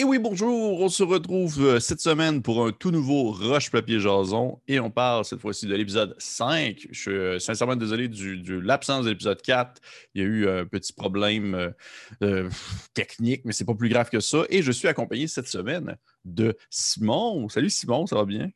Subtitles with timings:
[0.00, 4.00] Et oui, bonjour, on se retrouve euh, cette semaine pour un tout nouveau Roche Papier
[4.00, 6.88] Jason et on parle cette fois-ci de l'épisode 5.
[6.90, 9.78] Je suis euh, sincèrement désolé de l'absence de l'épisode 4.
[10.14, 11.74] Il y a eu un petit problème
[12.22, 12.48] euh,
[12.94, 14.44] technique, mais c'est pas plus grave que ça.
[14.48, 17.50] Et je suis accompagné cette semaine de Simon.
[17.50, 18.50] Salut Simon, ça va bien?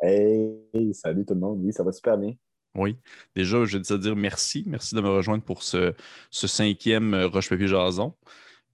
[0.00, 1.60] Hey, salut tout le monde.
[1.62, 2.32] Oui, ça va super bien.
[2.74, 2.96] Oui.
[3.34, 4.64] Déjà, je vais te dire merci.
[4.66, 5.92] Merci de me rejoindre pour ce,
[6.30, 8.14] ce cinquième Roche Papier Jason.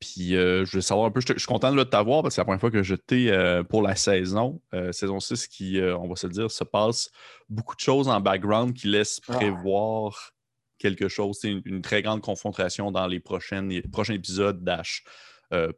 [0.02, 2.40] Puis euh, je veux savoir un peu, je, suis content de t'avoir parce que c'est
[2.40, 4.60] la première fois que je t'ai euh, pour la saison.
[4.74, 7.12] Euh, saison 6 qui, on va se le dire, se passe
[7.48, 9.34] beaucoup de choses en background qui laissent ah.
[9.34, 10.32] prévoir
[10.78, 11.38] quelque chose.
[11.40, 15.04] C'est une, très grande confrontation dans les, prochaines, prochains épisodes d'Ash,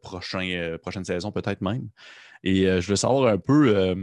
[0.01, 1.91] prochain, prochaine saison peut-être même.
[2.43, 3.95] Et je veux savoir un peu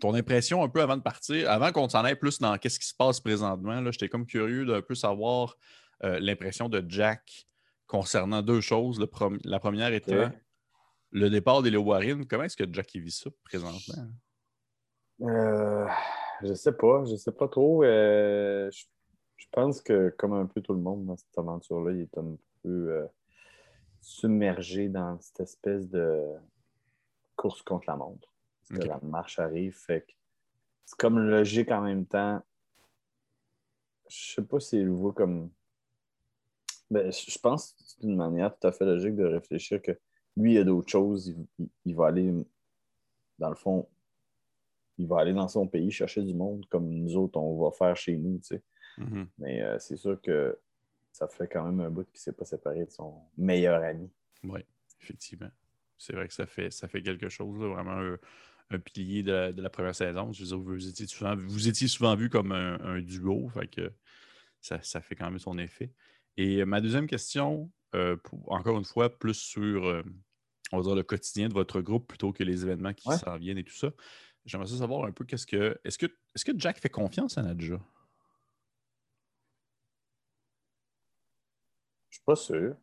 [0.00, 2.86] ton impression un peu avant de partir, avant qu'on s'en aille plus dans qu'est-ce qui
[2.86, 3.90] se passe présentement.
[3.90, 5.56] J'étais comme curieux d'un peu savoir
[6.00, 7.49] l'impression de Jack
[7.90, 9.00] concernant deux choses.
[9.44, 10.28] la première était
[11.10, 12.24] le départ des Warren.
[12.24, 14.06] Comment est-ce que Jackie vit ça présentement?
[15.22, 15.88] Euh,
[16.42, 17.04] je sais pas.
[17.04, 17.82] Je sais pas trop.
[17.82, 22.18] Euh, je, pense que, comme un peu tout le monde dans cette aventure-là, il est
[22.18, 23.06] un peu euh,
[24.00, 26.22] submergé dans cette espèce de
[27.34, 28.32] course contre la montre.
[28.68, 29.76] Parce que la marche arrive.
[29.76, 30.06] Fait
[30.84, 32.40] c'est comme logique en même temps.
[34.08, 35.50] Je sais pas s'il voit comme
[36.90, 39.92] ben, je pense que c'est une manière tout à fait logique de réfléchir que
[40.36, 41.34] lui, il a d'autres choses.
[41.84, 42.32] Il, va aller,
[43.38, 43.88] dans le fond,
[44.98, 47.96] il va aller dans son pays chercher du monde comme nous autres, on va faire
[47.96, 48.38] chez nous.
[48.38, 48.62] Tu sais.
[48.98, 49.26] Mm-hmm.
[49.38, 50.58] Mais euh, c'est sûr que
[51.12, 54.10] ça fait quand même un bout qu'il ne s'est pas séparé de son meilleur ami.
[54.44, 54.60] Oui,
[55.00, 55.50] effectivement.
[55.98, 58.16] C'est vrai que ça fait, ça fait quelque chose, vraiment
[58.70, 60.32] un, pilier de la, première saison.
[60.32, 63.92] Je veux dire, vous étiez souvent, vous étiez souvent vu comme un, duo, fait que
[64.60, 65.92] ça, ça, fait quand même son effet.
[66.36, 70.02] Et ma deuxième question, euh, encore une fois, plus sur euh,
[70.72, 73.58] on va dire le quotidien de votre groupe plutôt que les événements qui s'en viennent
[73.58, 73.90] et tout ça.
[74.44, 75.78] J'aimerais savoir un peu qu'est-ce que.
[75.84, 77.78] Est-ce que est-ce que Jack fait confiance à Nadja?
[82.08, 82.76] Je suis pas sûr.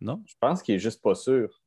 [0.00, 0.22] Non?
[0.26, 1.62] Je pense qu'il est juste pas sûr.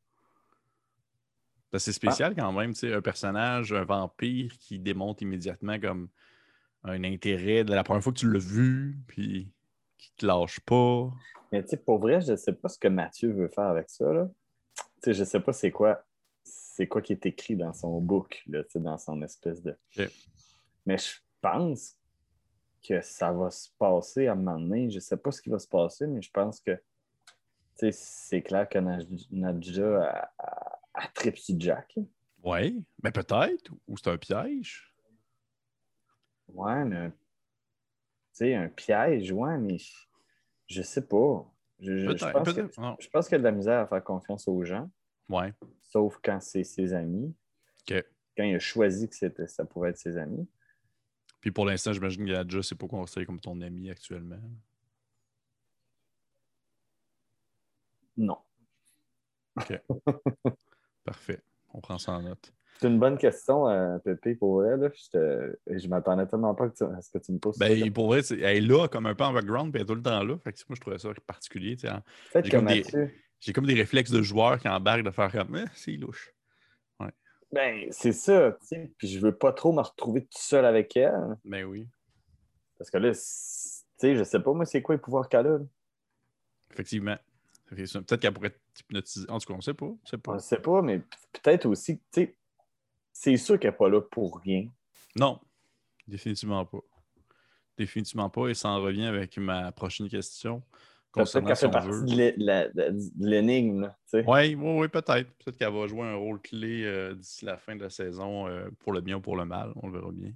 [1.77, 6.09] C'est spécial quand même, tu sais, un personnage, un vampire qui démontre immédiatement comme
[6.83, 9.49] un intérêt de la première fois que tu l'as vu, puis
[10.01, 11.11] qui te lâche pas.
[11.51, 13.89] Mais tu sais, pour vrai, je ne sais pas ce que Mathieu veut faire avec
[13.89, 14.11] ça.
[14.11, 14.29] Là.
[14.75, 16.03] Tu sais, je sais pas c'est quoi
[16.43, 19.77] c'est quoi qui est écrit dans son book, là, dans son espèce de.
[20.85, 21.97] Mais je pense
[22.81, 24.89] que ça va se passer à un moment donné.
[24.89, 26.81] Je sais pas ce qui va se passer, mais je pense que
[27.91, 28.79] c'est clair que
[29.31, 31.99] Nadja a, a, a Jack.
[32.43, 33.71] Oui, mais peut-être.
[33.87, 34.93] Ou c'est un piège.
[36.47, 37.11] Ouais, mais
[38.45, 39.77] sais, un piège, ouais, mais
[40.67, 41.45] je sais pas.
[41.79, 42.67] Je, pense que,
[42.99, 44.89] je, pense qu'il y a de la misère à faire confiance aux gens.
[45.29, 45.53] Ouais.
[45.81, 47.35] Sauf quand c'est ses amis.
[47.87, 49.15] Quand il a choisi que
[49.47, 50.47] ça pouvait être ses amis.
[51.41, 54.39] Puis pour l'instant, j'imagine qu'il a déjà c'est pas considéré comme ton ami actuellement.
[58.15, 58.37] Non.
[59.57, 59.81] OK.
[61.03, 61.41] Parfait.
[61.73, 62.53] On prend ça en note.
[62.81, 64.91] C'est une bonne question, euh, Pépé, pour elle.
[65.13, 67.59] Je, je m'attendais tellement pas à ce que tu me poses.
[67.59, 69.93] Ben, pour vrai, elle est là, comme un peu en background, puis elle est tout
[69.93, 70.35] le temps là.
[70.43, 71.77] Fait que, moi, je trouvais ça particulier.
[71.79, 73.53] J'ai comme, des...
[73.53, 76.33] comme des réflexes de joueur qui embarquent de faire comme eh, c'est louche.
[76.99, 77.11] Ouais.
[77.51, 78.91] Ben, c'est ça, tu sais.
[78.97, 81.37] Puis je veux pas trop me retrouver tout seul avec elle.
[81.45, 81.87] Ben oui.
[82.79, 85.59] Parce que là, tu sais, je sais pas, moi, c'est quoi les pouvoirs qu'elle a.
[86.71, 87.17] Effectivement.
[87.69, 89.29] Peut-être qu'elle pourrait être hypnotisée.
[89.29, 89.85] En tout cas, on ne sait pas.
[89.85, 90.99] On sait pas, on sait pas mais
[91.31, 92.35] peut-être aussi, tu sais,
[93.21, 94.65] c'est sûr qu'elle n'est pas là pour rien.
[95.15, 95.39] Non,
[96.07, 96.79] définitivement pas.
[97.77, 98.47] Définitivement pas.
[98.47, 100.63] Et ça en revient avec ma prochaine question.
[101.11, 103.93] Concernant qu'elle fait partie de l'énigme.
[104.13, 105.29] Oui, oui, oui, peut-être.
[105.37, 108.69] Peut-être qu'elle va jouer un rôle clé euh, d'ici la fin de la saison, euh,
[108.79, 109.71] pour le bien ou pour le mal.
[109.75, 110.31] On le verra bien.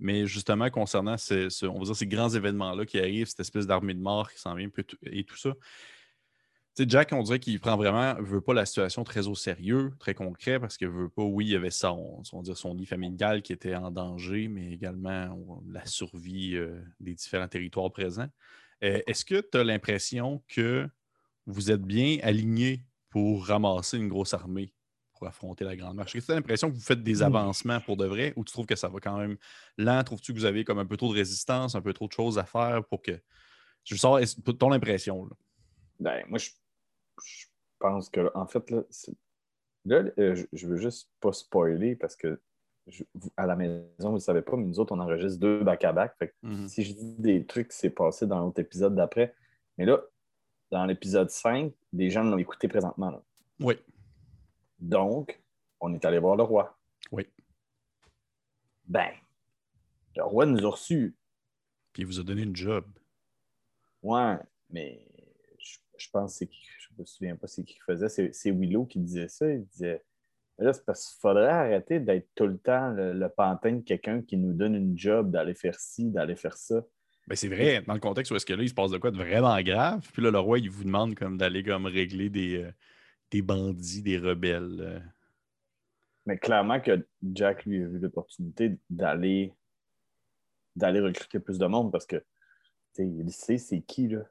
[0.00, 3.94] Mais justement, concernant ces, on va dire ces grands événements-là qui arrivent, cette espèce d'armée
[3.94, 4.68] de mort qui s'en vient
[5.04, 5.52] et tout ça,
[6.78, 10.58] Jack, on dirait qu'il prend vraiment, veut pas la situation très au sérieux, très concret,
[10.58, 13.74] parce qu'il veut pas, oui, il y avait son, dire, son lit familial qui était
[13.74, 18.28] en danger, mais également la survie euh, des différents territoires présents.
[18.82, 20.88] Euh, est-ce que tu as l'impression que
[21.46, 24.72] vous êtes bien aligné pour ramasser une grosse armée
[25.12, 26.14] pour affronter la Grande Marche?
[26.14, 28.52] Est-ce que tu as l'impression que vous faites des avancements pour de vrai ou tu
[28.52, 29.36] trouves que ça va quand même
[29.76, 30.02] lent?
[30.04, 32.38] Trouves-tu que vous avez comme un peu trop de résistance, un peu trop de choses
[32.38, 33.20] à faire pour que.
[33.84, 34.22] Je veux savoir
[34.58, 35.24] ton impression.
[35.24, 35.36] Là?
[36.00, 36.50] Ben, moi, je
[37.24, 37.46] je
[37.78, 38.82] pense que, en fait, là,
[39.84, 42.40] là euh, je veux juste pas spoiler parce que
[43.36, 46.16] à la maison, vous ne savez pas, mais nous autres, on enregistre deux back-à-back.
[46.42, 46.68] Mhm.
[46.68, 49.34] Si je dis des trucs qui s'est passé dans l'autre épisode d'après,
[49.78, 50.00] mais là,
[50.70, 53.22] dans l'épisode 5, les gens l'ont écouté présentement.
[53.60, 53.76] Oui.
[54.78, 55.40] Donc,
[55.80, 56.76] on est allé voir le roi.
[57.12, 57.26] Oui.
[58.86, 59.10] Ben,
[60.16, 61.16] le roi nous a reçus.
[61.92, 62.84] Puis il vous a donné une job.
[64.02, 64.36] Ouais,
[64.70, 65.06] mais
[66.00, 68.08] je, pense que je me souviens pas c'est qui qui faisait.
[68.32, 69.50] C'est, Willow qui disait ça.
[69.50, 70.02] Il disait
[70.58, 74.20] Là, c'est parce qu'il faudrait arrêter d'être tout le temps le, le pantin de quelqu'un
[74.20, 76.84] qui nous donne une job d'aller faire ci, d'aller faire ça.
[77.26, 79.10] Ben, c'est vrai, dans le contexte où est-ce que là, il se passe de quoi
[79.10, 80.06] de vraiment grave.
[80.12, 82.72] Puis là, le roi, il vous demande comme d'aller comme régler des, euh,
[83.30, 84.78] des bandits, des rebelles.
[84.80, 85.00] euh.
[86.26, 89.54] Mais clairement que Jack lui a vu l'opportunité d'aller
[90.76, 92.22] d'aller recruter plus de monde parce que
[92.98, 94.22] il sait c'est qui là.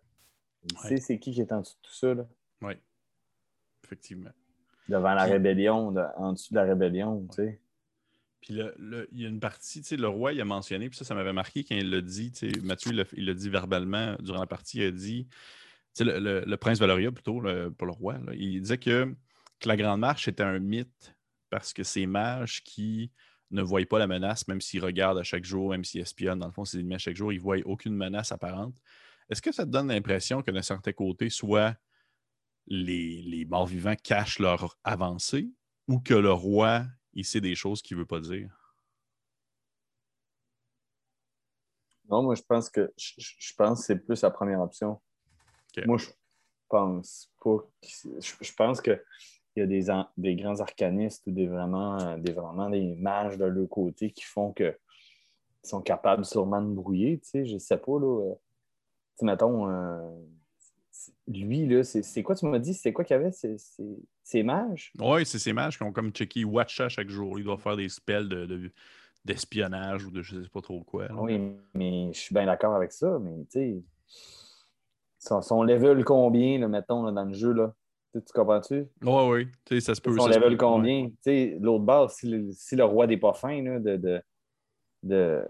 [0.63, 0.89] Il Ouais.
[0.89, 2.15] sait c'est qui qui est en dessous de tout ça.
[2.61, 2.73] Oui,
[3.83, 4.31] effectivement.
[4.87, 7.61] Devant la Puis- rébellion, de- en dessous de la rébellion, tu sais.
[8.41, 10.89] Puis le- le- il y a une partie, tu sais, le roi, il a mentionné,
[10.89, 13.49] puis ça, ça m'avait marqué quand il l'a dit, tu sais, Mathieu, il l'a- dit
[13.49, 15.35] verbalement durant la partie, il a dit, tu
[15.93, 19.13] sais, le, le- prince Valoria, plutôt, le- pour le roi, là, il disait que,
[19.59, 21.15] que la Grande Marche était un mythe
[21.49, 23.11] parce que ces mages qui
[23.51, 26.45] ne voient pas la menace, même s'ils regardent à chaque jour, même s'ils espionnent, dans
[26.47, 28.75] le fond, ses ennemis à chaque jour, ils ne voient aucune menace apparente.
[29.29, 31.75] Est-ce que ça te donne l'impression que d'un certain côté, soit
[32.67, 35.51] les, les morts-vivants cachent leur avancée
[35.87, 38.55] ou que le roi, il sait des choses qu'il ne veut pas dire?
[42.09, 44.99] Non, moi je pense que je, pense que c'est plus la première option.
[45.85, 46.07] Moi, je
[46.67, 47.87] pense pas que-
[48.19, 49.03] je, je pense que
[49.55, 53.37] il y a des, an- des grands arcanistes ou des vraiment, des vraiment des mages
[53.37, 54.77] de leur côté qui font que
[55.63, 58.35] ils sont capables sûrement de brouiller, tu sais, je sais pas, là.
[59.21, 60.11] Mettons, euh,
[61.27, 62.73] lui, là, c'est quoi tu m'as dit?
[62.73, 63.31] C'est quoi qu'il y avait?
[63.31, 64.91] C'est mages?
[64.99, 67.39] Oui, c'est ces mages qui ont comme checké Watcha chaque jour.
[67.39, 68.71] Ils doivent faire des spells de- de-
[69.25, 71.07] d'espionnage ou de je sais pas trop quoi.
[71.07, 71.15] là.
[71.15, 71.39] Oui,
[71.73, 73.83] mais je suis bien d'accord avec ça, mais tu sais,
[75.19, 77.73] son, son level combien, là, mettons, là, dans le jeu, là?
[78.13, 78.87] Tu, tu comprends-tu?
[79.03, 79.47] Oui, oui.
[79.65, 80.17] Tu sais, ça se peut.
[80.17, 81.07] Son level combien?
[81.09, 84.21] Tu sais, l'autre base, si le, si le roi des pas fins, là, de, de,
[85.03, 85.45] de,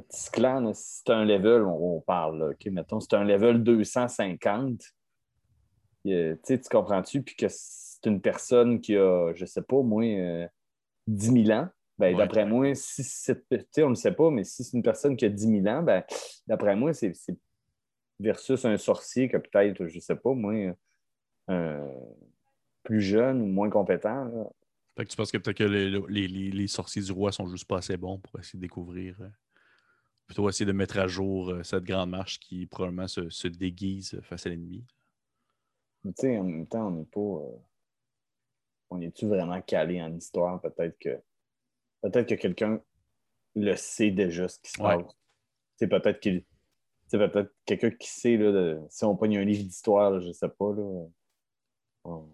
[0.00, 4.80] Tisclan, là, si c'est un level, on, parle, là, OK, mettons, c'est un level 250,
[6.06, 7.22] euh, tu comprends-tu?
[7.22, 10.46] Puis que c'est une personne qui a, je sais pas, moi, euh,
[11.06, 11.68] 10 000 ans,
[11.98, 12.18] ben, Ouais.
[12.18, 13.44] d'après moi, si c'est,
[13.78, 15.82] on ne le sait pas, mais si c'est une personne qui a 10 000 ans,
[15.82, 16.02] ben,
[16.46, 17.12] d'après moi, c'est,
[18.18, 20.54] versus un sorcier qui a peut-être, je sais pas, moi,
[21.48, 21.86] un
[22.82, 24.24] plus jeune ou moins compétent.
[24.24, 24.44] là.
[24.96, 27.46] Fait que tu penses que peut-être que les, les- les- les sorciers du roi sont
[27.46, 29.16] juste pas assez bons pour essayer de découvrir.
[30.32, 33.48] Euh, plutôt essayer de mettre à jour euh, cette grande marche qui probablement se, se
[33.48, 34.84] déguise face à l'ennemi.
[36.04, 37.20] Mais tu sais, en même temps, on n'est pas.
[37.20, 37.56] euh,
[38.90, 40.60] on est-tu vraiment calé en histoire?
[40.60, 41.20] Peut-être que.
[42.02, 42.80] Peut-être que quelqu'un
[43.54, 45.06] le sait déjà ce qui se passe.
[45.06, 45.14] Tu
[45.76, 46.44] sais, peut-être qu'il.
[47.08, 50.48] Sais, peut-être quelqu'un qui sait, là, de- si on pogne un livre d'histoire, je sais
[50.48, 51.06] pas, là,
[52.04, 52.28] on-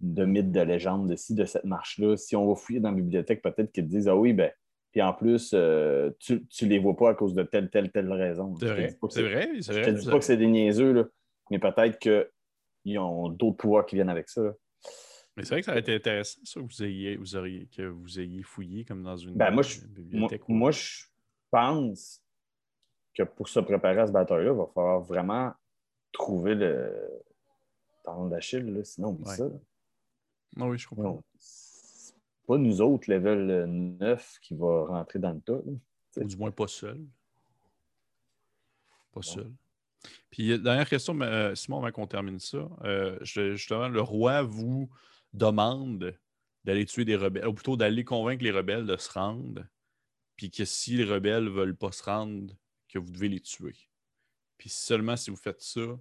[0.00, 2.96] de mythes, de légendes, de ci, de cette marche-là, si on va fouiller dans la
[2.96, 4.52] bibliothèque, peut-être qu'ils disent Ah oui, ben,
[4.94, 8.12] puis en plus, euh, tu, tu les vois pas à cause de telle, telle, telle
[8.12, 8.54] raison.
[8.60, 9.22] C'est vrai, c'est
[9.72, 9.82] Je vrai.
[9.82, 11.04] te dis pas que c'est des niaiseux, là,
[11.50, 14.40] mais peut-être qu'ils ont d'autres pouvoirs qui viennent avec ça.
[14.44, 14.52] là.
[15.36, 17.82] Mais c'est vrai que ça aurait été intéressant, ça, que vous ayez, vous auriez, que
[17.82, 20.48] vous ayez fouillé comme dans une Ben, moi, je- Moi, bibliothèque.
[20.48, 21.06] ou- moi, je
[21.50, 22.22] pense
[23.16, 25.52] que pour se préparer à ce bataille-là, il va falloir vraiment
[26.12, 26.94] trouver le
[28.04, 29.34] talon d'Achille, sinon, Ouais.
[29.34, 29.44] ça.
[29.48, 29.54] là.
[30.60, 31.02] Ah oui, je comprends.
[31.14, 31.22] Non,
[32.46, 35.60] pas nous autres, level 9, qui va rentrer dans le tas.
[35.64, 35.72] là.
[36.16, 37.00] Ou du moins pas seul.
[39.12, 39.50] Pas seul.
[40.30, 42.68] Puis, euh, dernière question, euh, Simon, avant qu'on termine ça.
[42.84, 44.90] euh, justement, le roi vous
[45.32, 46.16] demande
[46.64, 49.64] d'aller tuer des rebelles, ou plutôt d'aller convaincre les rebelles de se rendre,
[50.36, 52.54] puis que si les rebelles ne veulent pas se rendre,
[52.88, 53.76] que vous devez les tuer.
[54.56, 55.98] Puis seulement si vous faites ça,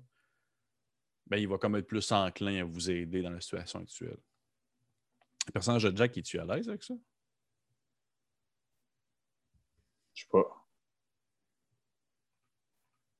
[1.28, 4.20] ben, il va comme être plus enclin à vous aider dans la situation actuelle.
[5.48, 6.94] Le personnage de Jack, es-tu à l'aise avec ça?
[10.14, 10.66] Je sais pas.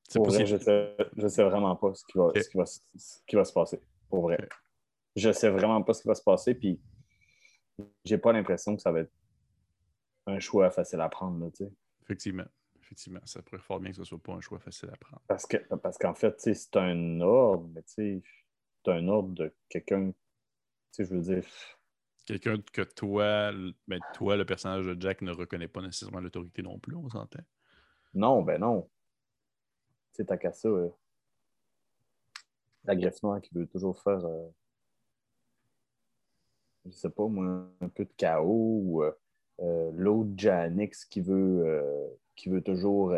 [0.08, 2.56] C'est Pour pas vrai, je sais, je sais vraiment pas ce qui va, ce qui
[2.56, 3.80] va, se- ce qui va se passer.
[4.08, 4.48] Pour vrai.
[5.16, 6.80] Je sais vraiment pas ce qui va se passer, puis
[8.04, 9.12] j'ai pas l'impression que ça va être
[10.26, 11.44] un choix facile à prendre.
[11.44, 11.72] Là, tu sais.
[12.02, 12.44] Effectivement.
[12.80, 13.20] Effectivement.
[13.24, 15.22] Ça pourrait fort bien que ce ne soit pas un choix facile à prendre.
[15.26, 18.22] Parce que parce qu'en fait, c'est un ordre, mais c'est
[18.86, 20.12] un ordre de quelqu'un.
[20.98, 21.44] Je veux dire.
[22.26, 23.52] Quelqu'un que toi,
[23.86, 27.42] ben, toi, le personnage de Jack ne reconnaît pas nécessairement l'autorité non plus, on s'entend?
[28.14, 28.88] Non, ben non.
[30.12, 30.68] Tu sais, t'as qu'à ça.
[30.68, 30.88] euh,
[32.84, 34.24] la greffe noire qui veut toujours faire.
[34.24, 34.48] euh,
[36.86, 39.12] je sais pas, moi, un peu de chaos ou euh,
[39.60, 43.14] euh, l'autre Janix qui veut, qui veut toujours.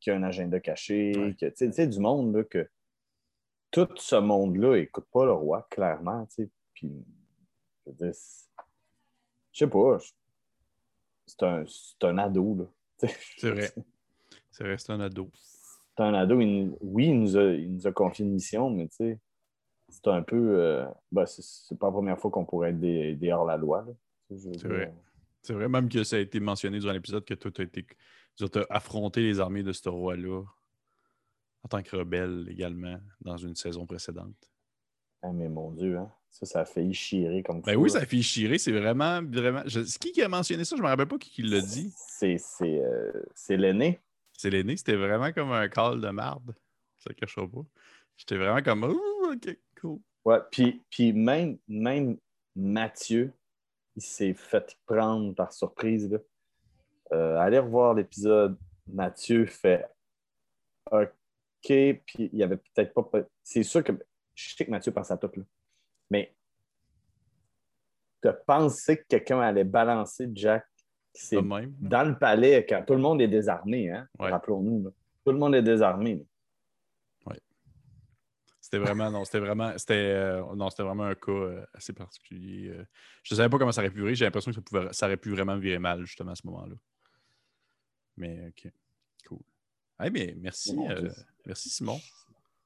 [0.00, 1.12] qui a un agenda caché.
[1.16, 1.34] Ouais.
[1.34, 2.68] que- tu sais, du monde, là, que
[3.70, 6.50] tout ce monde-là écoute pas le roi, clairement, tu sais.
[6.74, 6.90] Puis
[7.98, 8.12] Je
[9.52, 9.98] sais pas.
[11.26, 11.64] C'est un,
[12.02, 13.08] un, ado, là.
[13.38, 13.70] C'est vrai.
[14.50, 15.30] C'est vrai, c'est un ado.
[15.34, 16.36] C'est un ado.
[16.36, 19.20] oui, il nous, a, il nous a confié une mission, mais tu sais,
[19.88, 20.60] c'est un peu.
[20.60, 23.86] Euh, ben, c'est pas la première fois qu'on pourrait être des, des hors-la-loi.
[24.28, 24.94] C'est vrai.
[25.42, 27.86] C'est vrai, même que ça a été mentionné durant l'épisode que toi, tu as, été,
[28.68, 30.42] affronté les armées de ce roi-là
[31.62, 34.50] en tant que rebelle également dans une saison précédente.
[35.22, 36.10] Ah, mais mon Dieu, hein?
[36.30, 38.58] Ça, ça a failli chirer comme Ben oui, ça a failli chirer.
[38.58, 39.62] C'est vraiment, vraiment.
[39.68, 40.76] C'est qui qui a mentionné ça?
[40.76, 41.92] Je ne me rappelle pas qui, l'a dit.
[41.96, 43.12] C'est euh,
[43.50, 44.00] l'aîné.
[44.32, 44.76] C'est l'aîné.
[44.76, 46.54] C'était vraiment comme un call de marde.
[46.98, 47.64] Ça ne cache pas.
[48.16, 49.98] J'étais vraiment comme, OK, cool.
[50.24, 52.16] Ouais, puis, puis même, même
[52.54, 53.32] Mathieu,
[53.96, 56.10] il s'est fait prendre par surprise.
[56.10, 56.18] Là.
[57.12, 58.56] Euh, allez revoir l'épisode.
[58.86, 59.86] Mathieu fait
[60.90, 61.08] OK,
[61.64, 63.22] puis il y avait peut-être pas.
[63.42, 63.92] C'est sûr que
[64.34, 65.42] je sais que Mathieu pense à tout, là.
[66.10, 66.34] Mais
[68.22, 70.66] de penser que quelqu'un allait balancer Jack
[71.12, 74.08] c'est dans le palais quand tout le monde est désarmé, hein?
[74.18, 74.92] rappelons-nous.
[75.24, 76.24] Tout le monde est désarmé.
[78.70, 82.68] C'était vraiment, non, c'était vraiment, c'était, euh, non, c'était vraiment un cas euh, assez particulier.
[82.68, 82.84] Euh.
[83.24, 84.14] je ne savais pas comment ça aurait pu virer.
[84.14, 86.76] J'ai l'impression que ça, pouvait, ça aurait pu vraiment virer mal, justement, à ce moment-là.
[88.16, 88.70] Mais, OK.
[89.26, 89.40] Cool.
[90.04, 90.78] Eh merci,
[91.44, 91.98] merci Simon.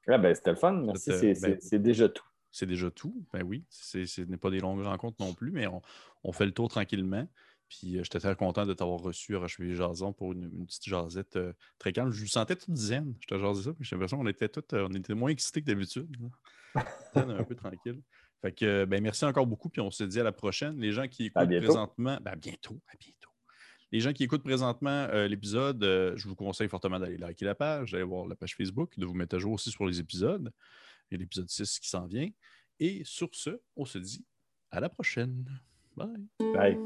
[0.06, 0.72] Ah, ben, c'était le fun.
[0.72, 1.10] Merci.
[1.40, 2.26] Ben c'est, déjà tout.
[2.54, 3.26] C'est déjà tout.
[3.32, 3.64] Ben oui.
[3.68, 5.82] Ce n'est pas des longues rencontres non plus, mais on,
[6.22, 7.26] on fait le tour tranquillement.
[7.68, 11.34] Puis euh, j'étais très content de t'avoir reçu à Rocheville Jason pour une, petite jasette
[11.34, 12.12] euh, très calme.
[12.12, 13.12] Je me sentais toute zen.
[13.18, 15.62] Je te jasais ça, puis j'ai l'impression qu'on était tous, euh, on était moins excités
[15.62, 16.16] que d'habitude.
[17.16, 18.00] un peu tranquille.
[18.40, 20.78] Fait que ben merci encore beaucoup, puis on se dit à la prochaine.
[20.78, 23.30] Les gens qui écoutent présentement, ben bientôt, à bientôt.
[23.90, 25.82] Les gens qui écoutent présentement l'épisode,
[26.16, 29.14] je vous conseille fortement d'aller liker la page, d'aller voir la page Facebook, de vous
[29.14, 30.52] mettre à jour aussi sur les épisodes.
[31.10, 32.28] Il y a l'épisode 6 qui s'en vient.
[32.80, 34.24] Et sur ce, on se dit
[34.70, 35.44] à la prochaine.
[35.96, 36.28] Bye.
[36.40, 36.78] Bye.